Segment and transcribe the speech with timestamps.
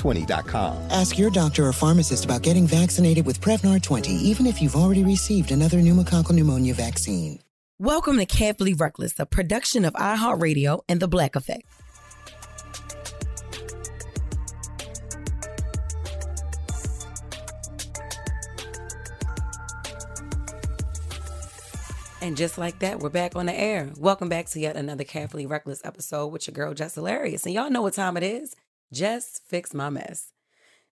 [0.00, 0.90] Prevnar20.com.
[0.90, 5.04] Ask your doctor or pharmacist about getting vaccinated with Prevnar 20, even if you've already
[5.04, 7.38] received another pneumococcal pneumonia vaccine.
[7.78, 11.62] Welcome to Carefully Reckless, a production of iHeartRadio and The Black Effect.
[22.22, 23.90] And just like that, we're back on the air.
[23.96, 27.46] Welcome back to yet another Carefully Reckless episode with your girl, Jess Hilarious.
[27.46, 28.54] And y'all know what time it is.
[28.92, 30.32] Just fix my mess.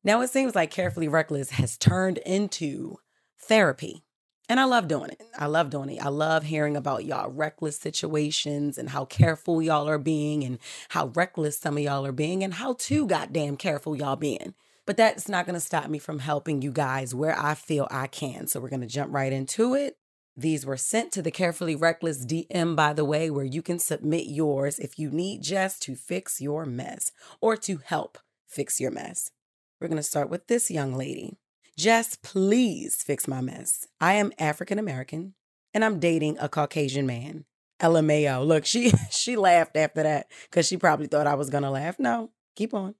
[0.05, 2.97] Now, it seems like Carefully Reckless has turned into
[3.41, 4.05] therapy.
[4.49, 5.21] And I love doing it.
[5.39, 6.03] I love doing it.
[6.03, 11.09] I love hearing about y'all reckless situations and how careful y'all are being and how
[11.09, 14.55] reckless some of y'all are being and how too goddamn careful y'all being.
[14.87, 18.07] But that's not going to stop me from helping you guys where I feel I
[18.07, 18.47] can.
[18.47, 19.98] So we're going to jump right into it.
[20.39, 24.29] These were sent to the Carefully Reckless DM, by the way, where you can submit
[24.29, 27.11] yours if you need Jess to fix your mess
[27.41, 29.33] or to help fix your mess.
[29.81, 31.39] We're going to start with this young lady.
[31.77, 33.89] Jess, please fix my mess.
[34.01, 35.35] I am African American
[35.75, 37.45] and I'm dating a Caucasian man.
[37.81, 38.47] LMAO.
[38.47, 41.99] Look, she she laughed after that because she probably thought I was gonna laugh.
[41.99, 42.95] No, keep on.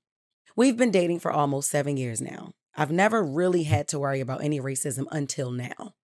[0.57, 2.55] We've been dating for almost seven years now.
[2.77, 5.95] I've never really had to worry about any racism until now.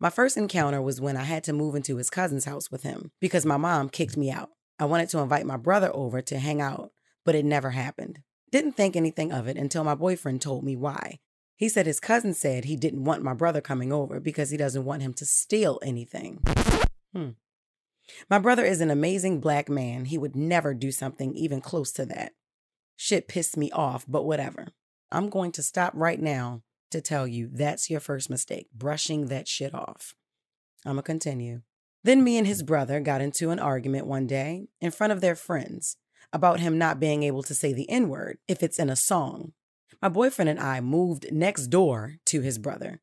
[0.00, 3.12] My first encounter was when I had to move into his cousin's house with him
[3.20, 4.50] because my mom kicked me out.
[4.78, 6.90] I wanted to invite my brother over to hang out,
[7.24, 8.20] but it never happened.
[8.50, 11.20] Didn't think anything of it until my boyfriend told me why.
[11.56, 14.84] He said his cousin said he didn't want my brother coming over because he doesn't
[14.84, 16.40] want him to steal anything.
[17.14, 17.30] Hmm.
[18.28, 20.06] My brother is an amazing black man.
[20.06, 22.32] He would never do something even close to that.
[22.96, 24.68] Shit pissed me off, but whatever.
[25.10, 26.62] I'm going to stop right now
[26.94, 30.14] to tell you that's your first mistake, brushing that shit off.
[30.86, 31.62] I'm going to continue.
[32.04, 35.34] Then me and his brother got into an argument one day in front of their
[35.34, 35.96] friends
[36.32, 39.54] about him not being able to say the N word if it's in a song.
[40.00, 43.00] My boyfriend and I moved next door to his brother.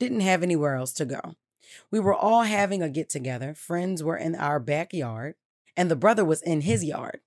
[0.00, 1.36] Didn't have anywhere else to go.
[1.92, 3.54] We were all having a get together.
[3.54, 5.34] Friends were in our backyard,
[5.76, 7.20] and the brother was in his yard.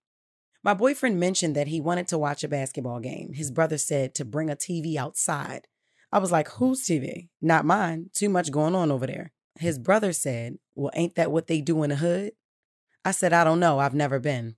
[0.61, 3.33] My boyfriend mentioned that he wanted to watch a basketball game.
[3.33, 5.67] His brother said to bring a TV outside
[6.11, 7.29] I was like, whose TV?
[7.41, 8.09] Not mine.
[8.13, 9.31] Too much going on over there.
[9.59, 12.33] His brother said, Well, ain't that what they do in the hood?
[13.05, 13.79] I said, I don't know.
[13.79, 14.55] I've never been.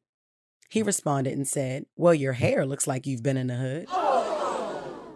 [0.69, 3.88] He responded and said, Well, your hair looks like you've been in the hood.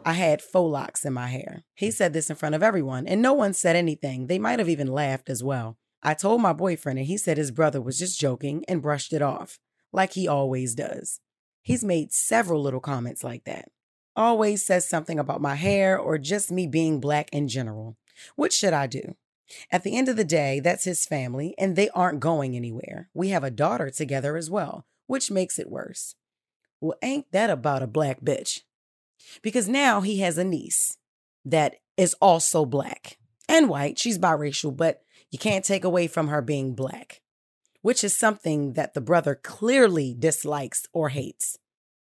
[0.05, 1.63] I had faux locks in my hair.
[1.73, 4.27] He said this in front of everyone, and no one said anything.
[4.27, 5.77] They might have even laughed as well.
[6.01, 9.21] I told my boyfriend, and he said his brother was just joking and brushed it
[9.21, 9.59] off,
[9.91, 11.19] like he always does.
[11.61, 13.69] He's made several little comments like that
[14.17, 17.95] always says something about my hair or just me being black in general.
[18.35, 19.15] What should I do?
[19.71, 23.09] At the end of the day, that's his family, and they aren't going anywhere.
[23.13, 26.15] We have a daughter together as well, which makes it worse.
[26.81, 28.61] Well, ain't that about a black bitch?
[29.41, 30.97] Because now he has a niece
[31.45, 33.17] that is also black
[33.47, 33.97] and white.
[33.97, 37.21] She's biracial, but you can't take away from her being black,
[37.81, 41.57] which is something that the brother clearly dislikes or hates.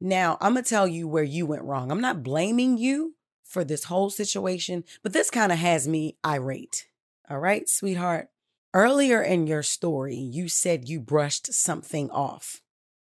[0.01, 1.91] Now, I'm going to tell you where you went wrong.
[1.91, 3.15] I'm not blaming you
[3.45, 6.87] for this whole situation, but this kind of has me irate.
[7.29, 8.29] All right, sweetheart.
[8.75, 12.63] Earlier in your story, you said you brushed something off,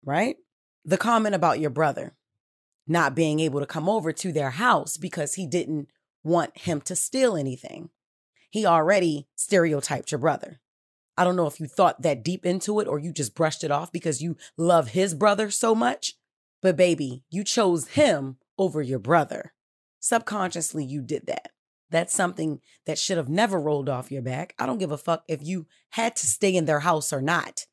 [0.06, 0.38] right?
[0.86, 2.16] The comment about your brother
[2.88, 5.90] not being able to come over to their house because he didn't
[6.24, 7.90] want him to steal anything.
[8.50, 10.60] He already stereotyped your brother.
[11.18, 13.72] I don't know if you thought that deep into it or you just brushed it
[13.72, 16.16] off because you love his brother so much.
[16.62, 19.54] But baby, you chose him over your brother.
[20.00, 21.50] Subconsciously, you did that.
[21.90, 24.54] That's something that should have never rolled off your back.
[24.60, 27.66] I don't give a fuck if you had to stay in their house or not.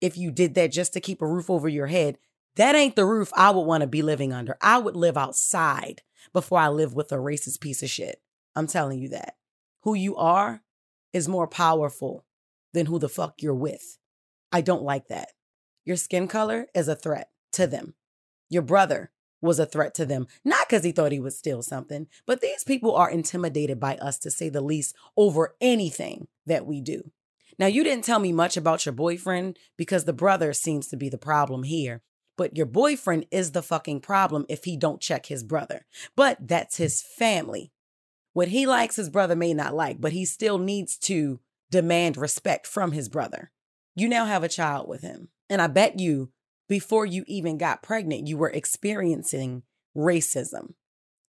[0.00, 2.18] If you did that just to keep a roof over your head,
[2.56, 4.56] that ain't the roof I would want to be living under.
[4.60, 8.20] I would live outside before I live with a racist piece of shit.
[8.54, 9.36] I'm telling you that.
[9.82, 10.62] Who you are
[11.12, 12.24] is more powerful
[12.74, 13.98] than who the fuck you're with.
[14.52, 15.30] I don't like that.
[15.84, 17.94] Your skin color is a threat to them.
[18.48, 19.10] Your brother
[19.40, 22.64] was a threat to them, not because he thought he would steal something, but these
[22.64, 27.10] people are intimidated by us, to say the least, over anything that we do.
[27.58, 31.08] Now, you didn't tell me much about your boyfriend because the brother seems to be
[31.08, 32.02] the problem here.
[32.36, 35.84] But your boyfriend is the fucking problem if he don't check his brother.
[36.14, 37.72] But that's his family.
[38.32, 41.40] What he likes, his brother may not like, but he still needs to
[41.72, 43.50] demand respect from his brother.
[43.96, 45.30] You now have a child with him.
[45.50, 46.30] And I bet you,
[46.68, 49.62] before you even got pregnant, you were experiencing
[49.96, 50.74] racism.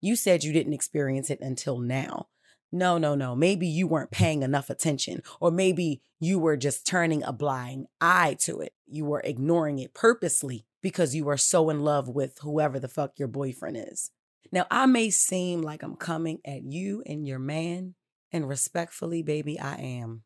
[0.01, 2.27] You said you didn't experience it until now.
[2.71, 3.35] No, no, no.
[3.35, 8.35] Maybe you weren't paying enough attention, or maybe you were just turning a blind eye
[8.41, 8.73] to it.
[8.85, 13.13] You were ignoring it purposely because you are so in love with whoever the fuck
[13.17, 14.11] your boyfriend is.
[14.51, 17.95] Now, I may seem like I'm coming at you and your man,
[18.31, 20.23] and respectfully, baby, I am.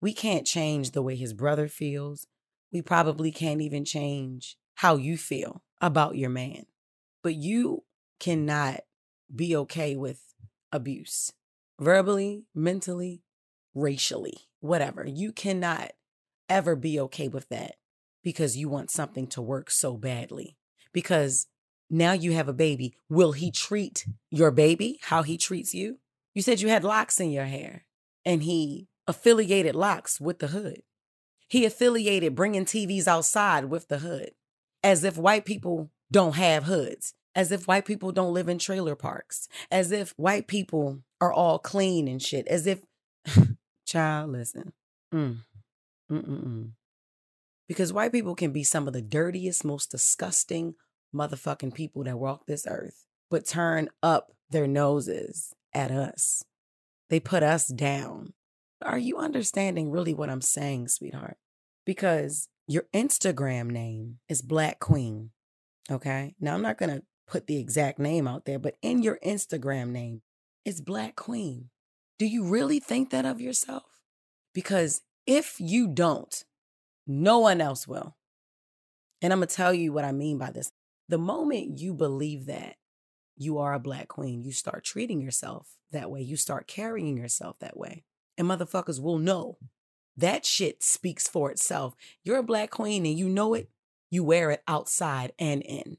[0.00, 2.26] We can't change the way his brother feels.
[2.72, 6.66] We probably can't even change how you feel about your man.
[7.22, 7.84] But you
[8.18, 8.80] cannot
[9.34, 10.22] be okay with
[10.72, 11.32] abuse
[11.80, 13.22] verbally, mentally,
[13.74, 15.04] racially, whatever.
[15.06, 15.92] You cannot
[16.48, 17.76] ever be okay with that
[18.22, 20.56] because you want something to work so badly.
[20.92, 21.46] Because
[21.88, 22.94] now you have a baby.
[23.08, 25.98] Will he treat your baby how he treats you?
[26.34, 27.86] You said you had locks in your hair
[28.24, 30.82] and he affiliated locks with the hood.
[31.50, 34.30] He affiliated bringing TVs outside with the hood,
[34.84, 38.94] as if white people don't have hoods, as if white people don't live in trailer
[38.94, 42.82] parks, as if white people are all clean and shit, as if,
[43.84, 44.72] child, listen.
[45.12, 45.38] Mm.
[46.10, 46.70] Mm-mm-mm.
[47.66, 50.76] Because white people can be some of the dirtiest, most disgusting
[51.12, 56.44] motherfucking people that walk this earth, but turn up their noses at us.
[57.08, 58.34] They put us down.
[58.82, 61.36] Are you understanding really what I'm saying, sweetheart?
[61.84, 65.30] Because your Instagram name is Black Queen.
[65.90, 66.34] Okay.
[66.40, 69.88] Now, I'm not going to put the exact name out there, but in your Instagram
[69.88, 70.22] name,
[70.64, 71.70] it's Black Queen.
[72.18, 74.00] Do you really think that of yourself?
[74.54, 76.44] Because if you don't,
[77.06, 78.16] no one else will.
[79.22, 80.72] And I'm going to tell you what I mean by this.
[81.08, 82.76] The moment you believe that
[83.36, 87.58] you are a Black Queen, you start treating yourself that way, you start carrying yourself
[87.60, 88.04] that way
[88.40, 89.58] and motherfuckers will know.
[90.16, 91.94] That shit speaks for itself.
[92.24, 93.70] You're a black queen and you know it,
[94.10, 95.98] you wear it outside and in.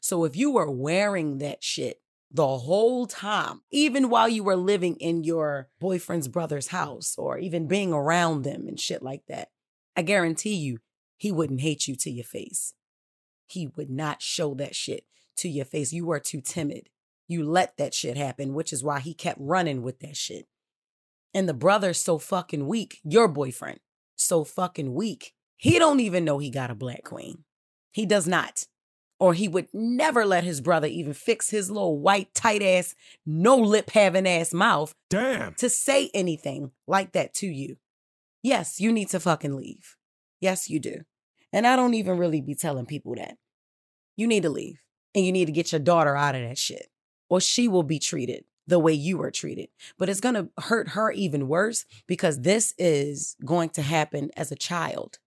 [0.00, 2.00] So if you were wearing that shit
[2.30, 7.66] the whole time, even while you were living in your boyfriend's brother's house or even
[7.66, 9.50] being around them and shit like that,
[9.96, 10.78] I guarantee you,
[11.16, 12.72] he wouldn't hate you to your face.
[13.48, 15.04] He would not show that shit
[15.38, 15.92] to your face.
[15.92, 16.88] You were too timid.
[17.26, 20.46] You let that shit happen, which is why he kept running with that shit.
[21.34, 23.80] And the brother's so fucking weak, your boyfriend,
[24.16, 25.34] so fucking weak.
[25.56, 27.44] He don't even know he got a black queen.
[27.92, 28.66] He does not.
[29.20, 32.94] Or he would never let his brother even fix his little white, tight ass,
[33.26, 34.94] no lip having ass mouth.
[35.10, 35.54] Damn.
[35.54, 37.76] To say anything like that to you.
[38.42, 39.96] Yes, you need to fucking leave.
[40.40, 41.00] Yes, you do.
[41.52, 43.36] And I don't even really be telling people that.
[44.16, 44.80] You need to leave.
[45.14, 46.86] And you need to get your daughter out of that shit.
[47.28, 49.68] Or she will be treated the way you were treated.
[49.98, 54.52] But it's going to hurt her even worse because this is going to happen as
[54.52, 55.18] a child.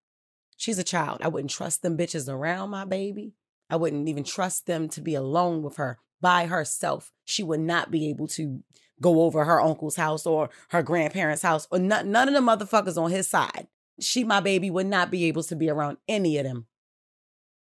[0.56, 1.22] She's a child.
[1.24, 3.34] I wouldn't trust them bitches around my baby.
[3.70, 7.12] I wouldn't even trust them to be alone with her by herself.
[7.26, 8.62] She would not be able to
[9.02, 13.02] go over her uncle's house or her grandparents' house or none, none of the motherfuckers
[13.02, 13.68] on his side.
[14.00, 16.68] She, my baby, would not be able to be around any of them.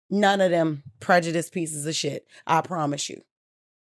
[0.09, 2.27] None of them prejudiced pieces of shit.
[2.45, 3.21] I promise you.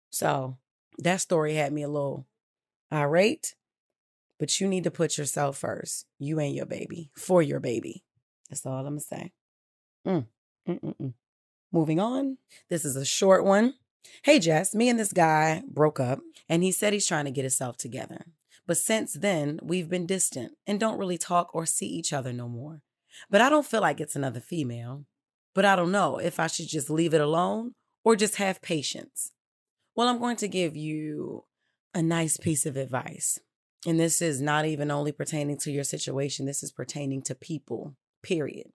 [0.10, 0.58] So
[1.00, 2.28] that story had me a little
[2.92, 3.56] irate,
[4.40, 6.06] but you need to put yourself first.
[6.20, 8.04] You and your baby for your baby.
[8.50, 9.32] That's all I'm gonna say.
[10.06, 10.28] Mm.
[11.72, 12.38] Moving on.
[12.70, 13.74] This is a short one.
[14.24, 17.42] Hey, Jess, me and this guy broke up, and he said he's trying to get
[17.42, 18.28] himself together.
[18.68, 22.48] But since then, we've been distant and don't really talk or see each other no
[22.48, 22.82] more.
[23.30, 25.06] But I don't feel like it's another female.
[25.54, 29.32] But I don't know if I should just leave it alone or just have patience.
[29.96, 31.46] Well, I'm going to give you
[31.94, 33.40] a nice piece of advice.
[33.88, 37.96] And this is not even only pertaining to your situation, this is pertaining to people,
[38.22, 38.72] period.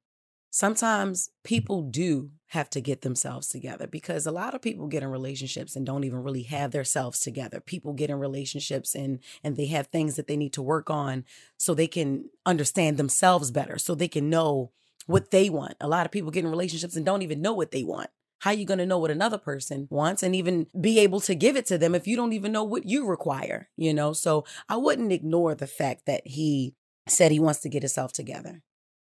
[0.52, 5.08] Sometimes people do have to get themselves together because a lot of people get in
[5.08, 7.60] relationships and don't even really have themselves together.
[7.60, 11.24] People get in relationships and and they have things that they need to work on
[11.56, 14.72] so they can understand themselves better, so they can know
[15.06, 15.74] what they want.
[15.80, 18.10] A lot of people get in relationships and don't even know what they want.
[18.40, 21.56] How you going to know what another person wants and even be able to give
[21.56, 24.12] it to them if you don't even know what you require, you know?
[24.12, 26.74] So I wouldn't ignore the fact that he
[27.06, 28.62] said he wants to get himself together.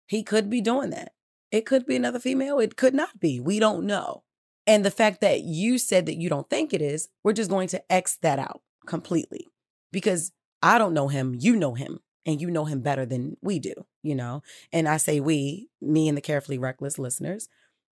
[0.06, 1.12] He could be doing that.
[1.50, 2.58] It could be another female.
[2.58, 3.40] It could not be.
[3.40, 4.25] We don't know.
[4.66, 7.68] And the fact that you said that you don't think it is, we're just going
[7.68, 9.47] to X that out completely
[9.92, 10.32] because
[10.62, 11.35] I don't know him.
[11.38, 14.42] You know him and you know him better than we do, you know?
[14.73, 17.49] And I say we, me and the carefully reckless listeners,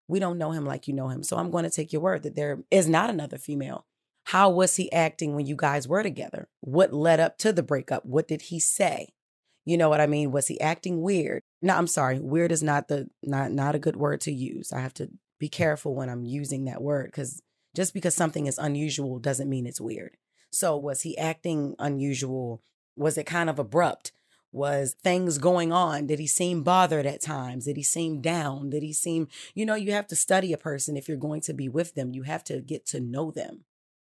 [0.07, 1.23] we don't know him like you know him.
[1.23, 3.85] So I'm going to take your word that there is not another female.
[4.25, 6.47] How was he acting when you guys were together?
[6.61, 8.05] What led up to the breakup?
[8.05, 9.09] What did he say?
[9.65, 10.31] You know what I mean?
[10.31, 11.41] Was he acting weird?
[11.61, 12.19] No, I'm sorry.
[12.19, 14.71] Weird is not the not not a good word to use.
[14.71, 15.09] I have to
[15.39, 17.41] be careful when I'm using that word cuz
[17.75, 20.17] just because something is unusual doesn't mean it's weird.
[20.51, 22.61] So was he acting unusual?
[22.95, 24.11] Was it kind of abrupt?
[24.55, 26.07] Was things going on?
[26.07, 27.65] Did he seem bothered at times?
[27.65, 28.69] Did he seem down?
[28.69, 31.53] Did he seem, you know, you have to study a person if you're going to
[31.53, 32.13] be with them.
[32.13, 33.65] You have to get to know them.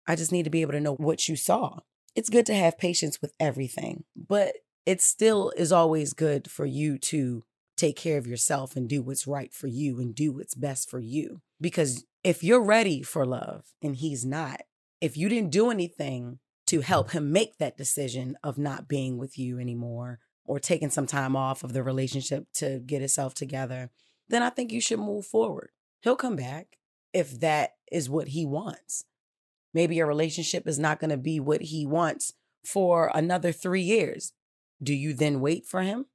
[0.06, 1.80] I just need to be able to know what you saw.
[2.14, 4.54] It's good to have patience with everything, but
[4.86, 7.44] it still is always good for you to
[7.76, 11.00] take care of yourself and do what's right for you and do what's best for
[11.00, 11.42] you.
[11.60, 14.62] Because if you're ready for love and he's not,
[15.02, 19.38] if you didn't do anything to help him make that decision of not being with
[19.38, 20.18] you anymore
[20.50, 23.88] or taking some time off of the relationship to get itself together,
[24.28, 25.70] then I think you should move forward.
[26.02, 26.76] He'll come back
[27.12, 29.04] if that is what he wants.
[29.72, 32.32] Maybe your relationship is not going to be what he wants
[32.64, 34.32] for another three years.
[34.82, 36.06] Do you then wait for him?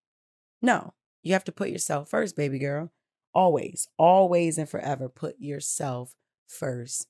[0.62, 2.92] No, you have to put yourself first, baby girl.
[3.34, 6.14] Always, always, and forever put yourself
[6.46, 7.08] first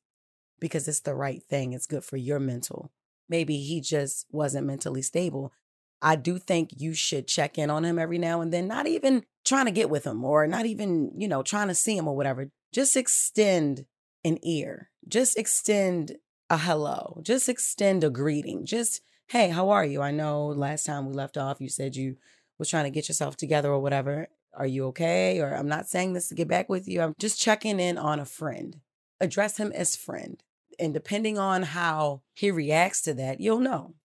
[0.59, 1.73] because it's the right thing.
[1.73, 2.91] It's good for your mental.
[3.27, 5.51] Maybe he just wasn't mentally stable.
[6.05, 9.25] I do think you should check in on him every now and then, not even
[9.43, 12.15] trying to get with him or not even, you know, trying to see him or
[12.15, 12.51] whatever.
[12.71, 13.87] Just extend
[14.23, 20.03] an ear, just extend a hello, just extend a greeting, just hey, how are you?
[20.03, 22.17] I know last time we left off, you said you
[22.59, 24.27] was trying to get yourself together or whatever.
[24.53, 25.39] Are you okay?
[25.39, 27.01] Or I'm not saying this to get back with you.
[27.01, 28.79] I'm just checking in on a friend.
[29.19, 30.43] Address him as friend.
[30.77, 33.95] And depending on how he reacts to that, you'll know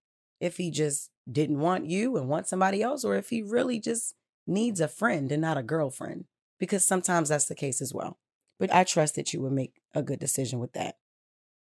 [0.40, 4.14] if he just didn't want you and want somebody else, or if he really just
[4.46, 6.24] needs a friend and not a girlfriend,
[6.58, 8.18] because sometimes that's the case as well.
[8.58, 10.96] But I trust that you would make a good decision with that.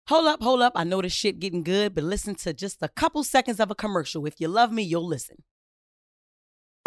[0.08, 0.74] Hold up, hold up.
[0.76, 3.76] I know this shit getting good, but listen to just a couple seconds of a
[3.76, 4.26] commercial.
[4.26, 5.44] If you love me, you'll listen.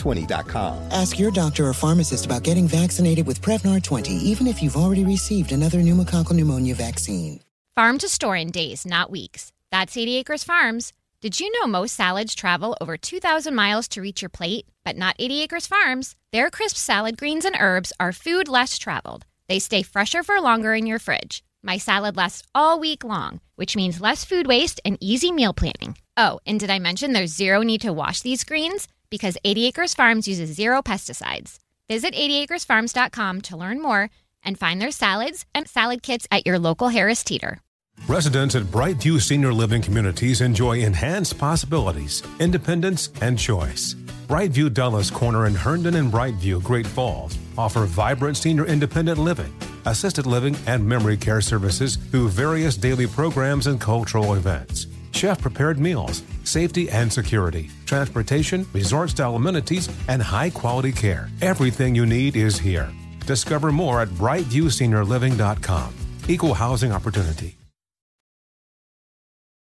[0.00, 0.88] Prevnar20.com.
[0.90, 5.04] Ask your doctor or pharmacist about getting vaccinated with Prevnar 20, even if you've already
[5.04, 7.40] received another pneumococcal pneumonia vaccine.
[7.74, 9.52] Farm to store in days, not weeks.
[9.70, 10.92] That's 80 Acres Farms.
[11.20, 14.66] Did you know most salads travel over 2,000 miles to reach your plate?
[14.84, 16.16] But not 80 Acres Farms.
[16.32, 19.24] Their crisp salad greens and herbs are food less traveled.
[19.48, 21.44] They stay fresher for longer in your fridge.
[21.62, 25.98] My salad lasts all week long, which means less food waste and easy meal planning.
[26.16, 28.88] Oh, and did I mention there's zero need to wash these greens?
[29.10, 31.58] Because 80 Acres Farms uses zero pesticides.
[31.88, 34.10] Visit 80acresfarms.com to learn more
[34.44, 37.60] and find their salads and salad kits at your local Harris Teeter.
[38.08, 43.94] Residents at Brightview Senior Living Communities enjoy enhanced possibilities, independence, and choice.
[44.26, 49.52] Brightview Dulles Corner in Herndon and Brightview, Great Falls offer vibrant senior independent living,
[49.84, 54.86] assisted living, and memory care services through various daily programs and cultural events.
[55.12, 61.28] Chef prepared meals, safety and security, transportation, resort style amenities, and high quality care.
[61.40, 62.90] Everything you need is here.
[63.26, 65.94] Discover more at brightviewseniorliving.com.
[66.28, 67.56] Equal housing opportunity.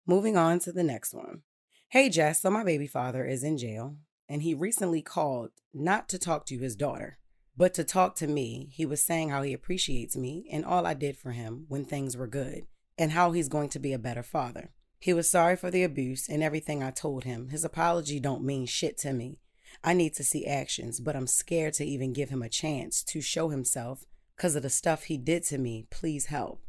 [0.07, 1.43] Moving on to the next one.
[1.91, 2.41] Hey, Jess.
[2.41, 6.59] So, my baby father is in jail, and he recently called not to talk to
[6.59, 7.19] his daughter,
[7.55, 8.71] but to talk to me.
[8.73, 12.17] He was saying how he appreciates me and all I did for him when things
[12.17, 12.63] were good,
[12.97, 14.73] and how he's going to be a better father.
[14.99, 17.49] He was sorry for the abuse and everything I told him.
[17.49, 19.39] His apology don't mean shit to me.
[19.85, 23.21] I need to see actions, but I'm scared to even give him a chance to
[23.21, 24.05] show himself
[24.37, 25.87] because of the stuff he did to me.
[25.91, 26.63] Please help.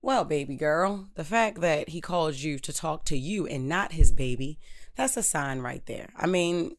[0.00, 3.92] Well, baby girl, the fact that he called you to talk to you and not
[3.92, 4.58] his baby,
[4.96, 6.10] that's a sign right there.
[6.16, 6.76] I mean,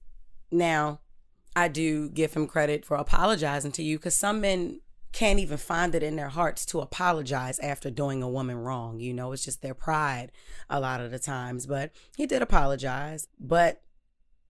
[0.51, 0.99] now
[1.55, 4.81] I do give him credit for apologizing to you because some men
[5.13, 8.99] can't even find it in their hearts to apologize after doing a woman wrong.
[8.99, 10.31] You know, it's just their pride
[10.69, 11.65] a lot of the times.
[11.65, 13.27] But he did apologize.
[13.39, 13.81] But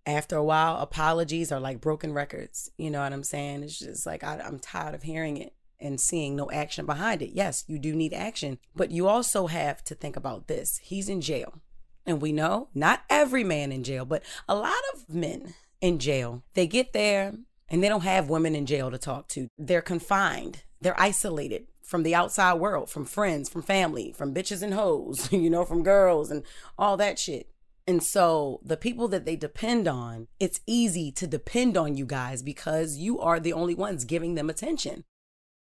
[0.06, 2.72] after a while, apologies are like broken records.
[2.78, 3.64] You know what I'm saying?
[3.64, 7.32] It's just like I, I'm tired of hearing it and seeing no action behind it.
[7.34, 10.80] Yes, you do need action, but you also have to think about this.
[10.82, 11.62] He's in jail.
[12.06, 16.44] And we know not every man in jail, but a lot of men in jail,
[16.54, 17.34] they get there
[17.74, 19.48] and they don't have women in jail to talk to.
[19.58, 24.76] They're confined, they're isolated from the outside world, from friends, from family, from bitches and
[24.76, 26.44] hoes, you know, from girls and
[26.78, 27.50] all that shit.
[27.88, 32.44] And so the people that they depend on, it's easy to depend on you guys
[32.44, 35.04] because you are the only ones giving them attention.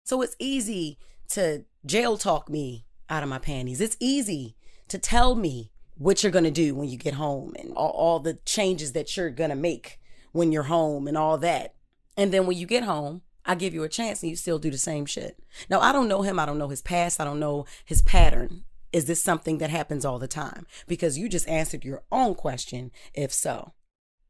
[0.05, 0.97] So it's easy
[1.31, 3.81] to jail talk me out of my panties.
[3.81, 4.55] It's easy
[4.87, 8.19] to tell me what you're going to do when you get home and all, all
[8.21, 9.99] the changes that you're going to make
[10.31, 11.73] when you're home and all that.
[12.17, 14.69] And then when you get home, I give you a chance and you still do
[14.69, 15.39] the same shit.
[15.69, 16.39] Now, I don't know him.
[16.39, 17.21] I don't know his past.
[17.21, 18.65] I don't know his pattern.
[18.91, 20.65] Is this something that happens all the time?
[20.87, 23.73] Because you just answered your own question, if so.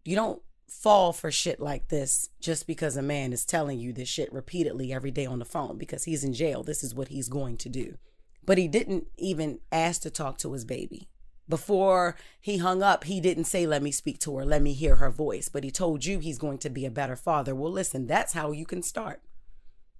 [0.03, 4.09] You don't fall for shit like this just because a man is telling you this
[4.09, 6.61] shit repeatedly every day on the phone because he's in jail.
[6.63, 7.97] This is what he's going to do.
[8.45, 11.09] But he didn't even ask to talk to his baby.
[11.49, 14.97] Before he hung up, he didn't say, Let me speak to her, let me hear
[14.97, 17.55] her voice, but he told you he's going to be a better father.
[17.55, 19.21] Well, listen, that's how you can start.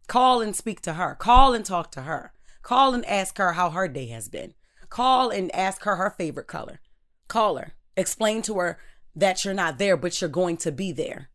[0.07, 3.69] Call and speak to her, call and talk to her, call and ask her how
[3.69, 4.53] her day has been,
[4.89, 6.79] call and ask her her favorite color.
[7.27, 8.79] Call her, explain to her
[9.15, 11.29] that you're not there, but you're going to be there.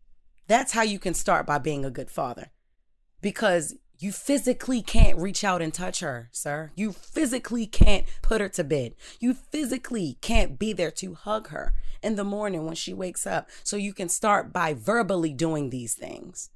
[0.46, 2.50] That's how you can start by being a good father.
[3.20, 6.72] Because you physically can't reach out and touch her, sir.
[6.74, 8.96] You physically can't put her to bed.
[9.20, 13.48] You physically can't be there to hug her in the morning when she wakes up.
[13.62, 16.50] So you can start by verbally doing these things.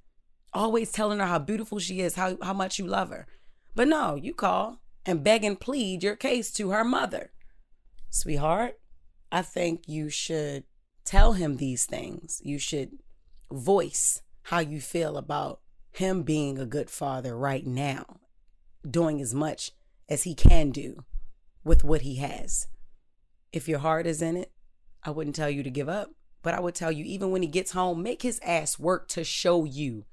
[0.53, 3.29] Always telling her how beautiful she is, how, how much you love her.
[3.77, 7.31] But no, you call and beg and plead your case to her mother.
[8.11, 8.81] Sweetheart,
[9.31, 10.65] I think you should
[11.05, 12.41] tell him these things.
[12.43, 12.99] You should
[13.53, 15.61] voice how you feel about
[15.99, 18.21] him being a good father right now,
[18.89, 19.73] doing as much
[20.09, 21.05] as he can do
[21.65, 22.69] with what he has.
[23.53, 24.53] If your heart is in it,
[25.03, 26.11] I wouldn't tell you to give up,
[26.43, 29.25] but I would tell you, even when he gets home, make his ass work to
[29.25, 30.05] show you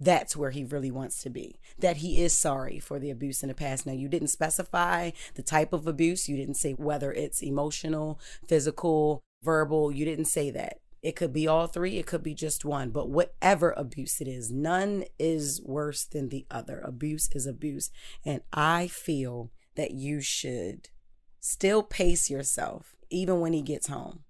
[0.00, 1.58] that's where he really wants to be.
[1.78, 3.84] That he is sorry for the abuse in the past.
[3.84, 9.22] Now, you didn't specify the type of abuse, you didn't say whether it's emotional, physical,
[9.42, 9.92] verbal.
[9.92, 10.78] You didn't say that.
[11.02, 14.50] It could be all three, it could be just one, but whatever abuse it is,
[14.50, 16.80] none is worse than the other.
[16.80, 17.90] Abuse is abuse.
[18.24, 20.88] And I feel that you should
[21.40, 24.24] still pace yourself even when he gets home.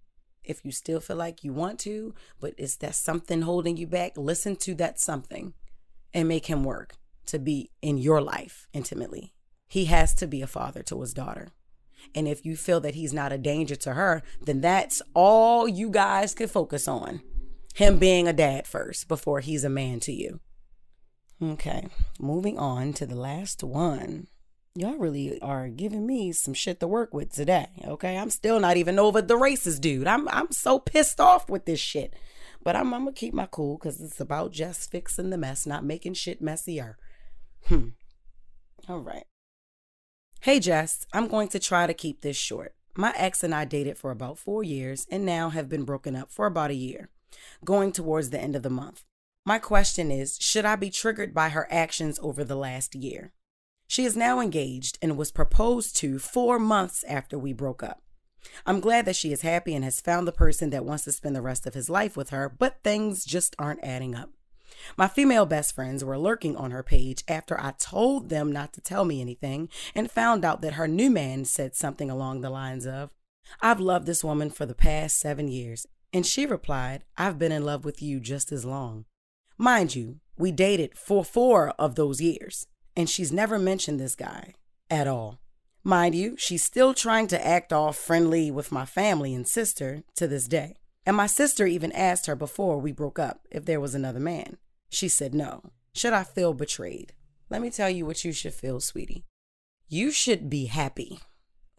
[0.44, 4.16] If you still feel like you want to, but is that something holding you back,
[4.16, 5.54] listen to that something
[6.14, 6.94] and make him work
[7.26, 9.34] to be in your life intimately.
[9.66, 11.48] He has to be a father to his daughter.
[12.14, 15.90] And if you feel that he's not a danger to her, then that's all you
[15.90, 17.22] guys can focus on.
[17.74, 20.40] Him being a dad first before he's a man to you.
[21.40, 21.86] Okay,
[22.18, 24.26] moving on to the last one.
[24.74, 27.68] Y'all really are giving me some shit to work with today.
[27.84, 30.08] Okay, I'm still not even over the racist dude.
[30.08, 32.14] I'm I'm so pissed off with this shit.
[32.62, 35.84] But I'm, I'm gonna keep my cool because it's about just fixing the mess, not
[35.84, 36.98] making shit messier.
[37.66, 37.88] Hmm.
[38.88, 39.24] All right.
[40.42, 42.76] Hey, Jess, I'm going to try to keep this short.
[42.96, 46.30] My ex and I dated for about four years and now have been broken up
[46.30, 47.10] for about a year,
[47.64, 49.02] going towards the end of the month.
[49.44, 53.32] My question is Should I be triggered by her actions over the last year?
[53.88, 58.02] She is now engaged and was proposed to four months after we broke up.
[58.64, 61.34] I'm glad that she is happy and has found the person that wants to spend
[61.34, 64.30] the rest of his life with her, but things just aren't adding up.
[64.96, 68.80] My female best friends were lurking on her page after I told them not to
[68.80, 72.86] tell me anything and found out that her new man said something along the lines
[72.86, 73.10] of,
[73.60, 75.86] I've loved this woman for the past seven years.
[76.12, 79.04] And she replied, I've been in love with you just as long.
[79.58, 84.54] Mind you, we dated for four of those years, and she's never mentioned this guy
[84.88, 85.40] at all.
[85.84, 90.26] Mind you, she's still trying to act all friendly with my family and sister to
[90.26, 90.76] this day.
[91.08, 94.58] And my sister even asked her before we broke up if there was another man.
[94.90, 95.72] She said no.
[95.94, 97.14] Should I feel betrayed?
[97.48, 99.24] Let me tell you what you should feel, sweetie.
[99.88, 101.20] You should be happy.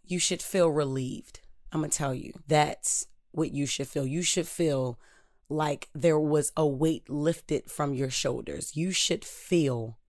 [0.04, 1.42] You should feel relieved.
[1.72, 4.08] I'm going to tell you that's what you should feel.
[4.08, 5.00] You should feel
[5.48, 8.76] like there was a weight lifted from your shoulders.
[8.76, 10.00] You should feel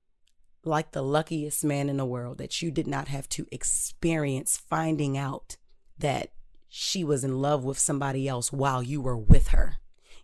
[0.65, 5.19] like the luckiest man in the world that you did not have to experience finding
[5.19, 5.59] out
[5.99, 6.33] that
[6.71, 9.77] she was in love with somebody else while you were with her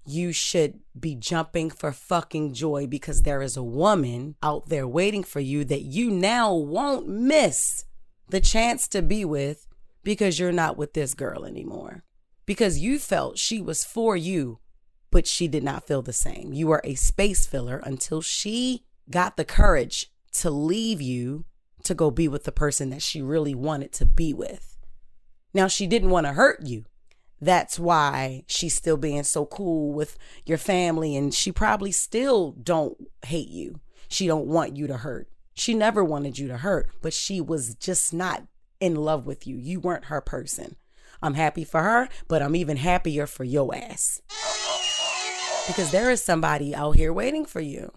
[0.06, 5.24] you should be jumping for fucking joy because there is a woman out there waiting
[5.24, 7.84] for you that you now won't miss
[8.28, 9.66] the chance to be with
[10.04, 12.04] because you're not with this girl anymore.
[12.46, 14.60] Because you felt she was for you,
[15.10, 16.52] but she did not feel the same.
[16.52, 21.44] You were a space filler until she got the courage to leave you
[21.82, 24.75] to go be with the person that she really wanted to be with.
[25.56, 26.84] Now, she didn't want to hurt you.
[27.40, 33.08] That's why she's still being so cool with your family and she probably still don't
[33.24, 33.80] hate you.
[34.06, 35.30] She don't want you to hurt.
[35.54, 38.42] She never wanted you to hurt but she was just not
[38.80, 39.56] in love with you.
[39.56, 40.76] You weren't her person.
[41.22, 44.20] I'm happy for her but i'm even happier for your ass.
[45.66, 47.92] Because there is somebody out here waiting for you.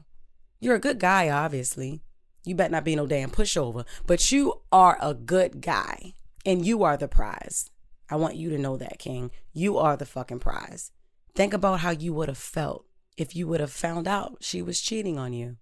[0.61, 2.03] You're a good guy obviously.
[2.45, 6.13] You better not be no damn pushover but you are a good guy
[6.49, 7.69] and you are the prize
[8.09, 9.31] I want you to know that, King.
[9.53, 10.91] You are the fucking prize.
[11.35, 12.85] Think about how you would have felt
[13.17, 15.57] if you would have found out she was cheating on you.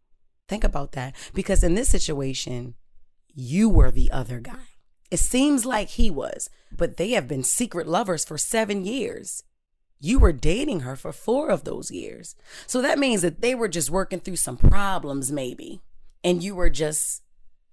[0.48, 1.14] Think about that.
[1.34, 2.76] Because in this situation,
[3.34, 4.68] you were the other guy.
[5.12, 9.44] It seems like he was, but they have been secret lovers for seven years.
[10.00, 12.36] You were dating her for four of those years.
[12.66, 15.82] So that means that they were just working through some problems, maybe.
[16.24, 17.24] And you were just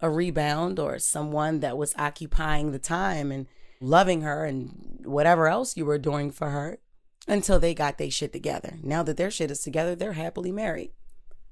[0.00, 3.46] a rebound or someone that was occupying the time and
[3.80, 6.78] loving her and whatever else you were doing for her
[7.26, 8.76] until they got their shit together.
[8.82, 10.92] Now that their shit is together, they're happily married.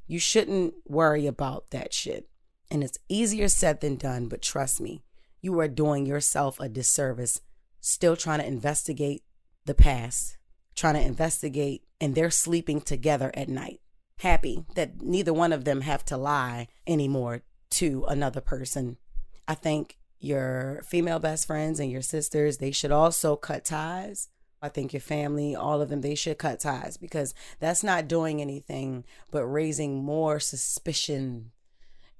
[0.06, 2.28] You shouldn't worry about that shit.
[2.70, 5.02] And it's easier said than done, but trust me,
[5.40, 7.40] you are doing yourself a disservice
[7.80, 9.24] still trying to investigate
[9.66, 10.38] the past,
[10.74, 13.80] trying to investigate, and they're sleeping together at night.
[14.18, 18.96] Happy that neither one of them have to lie anymore to another person.
[19.48, 24.28] I think your female best friends and your sisters, they should also cut ties.
[24.62, 28.40] I think your family, all of them, they should cut ties because that's not doing
[28.40, 31.50] anything but raising more suspicion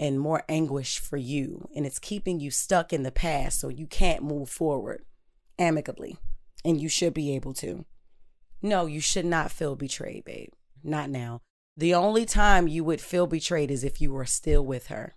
[0.01, 1.69] and more anguish for you.
[1.77, 5.05] And it's keeping you stuck in the past so you can't move forward
[5.59, 6.17] amicably.
[6.65, 7.85] And you should be able to.
[8.61, 10.51] No, you should not feel betrayed, babe.
[10.83, 11.41] Not now.
[11.77, 15.15] The only time you would feel betrayed is if you were still with her.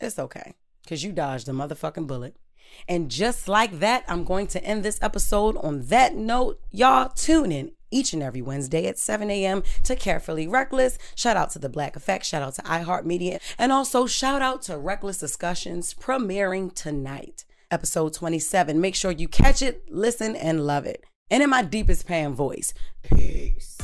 [0.00, 2.36] It's okay because you dodged a motherfucking bullet.
[2.88, 6.60] And just like that, I'm going to end this episode on that note.
[6.70, 9.62] Y'all tune in each and every Wednesday at 7 a.m.
[9.84, 10.98] to Carefully Reckless.
[11.14, 12.24] Shout out to The Black Effect.
[12.24, 13.40] Shout out to iHeartMedia.
[13.58, 18.80] And also shout out to Reckless Discussions premiering tonight, episode 27.
[18.80, 21.04] Make sure you catch it, listen, and love it.
[21.30, 23.78] And in my deepest pan voice, peace.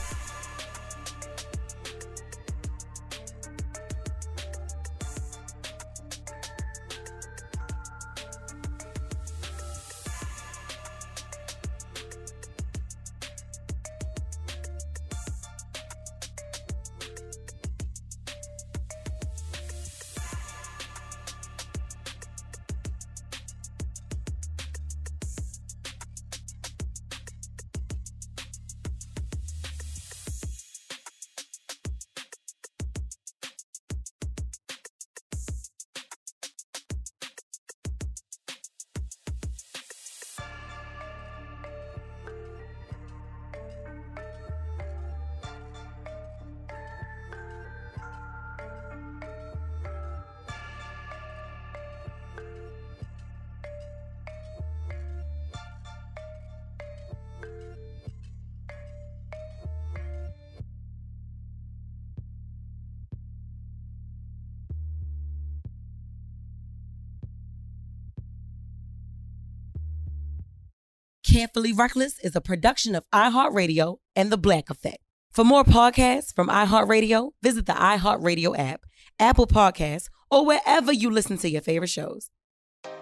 [71.24, 74.98] Carefully Reckless is a production of iHeartRadio and The Black Effect.
[75.32, 78.82] For more podcasts from iHeartRadio, visit the iHeartRadio app,
[79.20, 82.30] Apple Podcasts, or wherever you listen to your favorite shows.